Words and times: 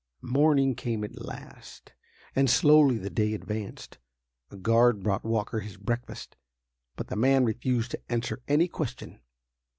Morning 0.23 0.73
came 0.73 1.03
at 1.03 1.23
last, 1.23 1.93
and 2.35 2.49
slowly 2.49 2.97
the 2.97 3.11
day 3.11 3.35
advanced. 3.35 3.99
A 4.49 4.57
guard 4.57 5.03
brought 5.03 5.23
Walker 5.23 5.59
his 5.59 5.77
breakfast, 5.77 6.35
but 6.95 7.09
the 7.09 7.15
man 7.15 7.45
refused 7.45 7.91
to 7.91 8.01
answer 8.11 8.41
any 8.47 8.67
question. 8.67 9.19